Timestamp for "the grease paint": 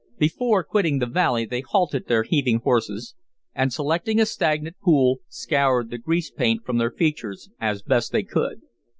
5.91-6.65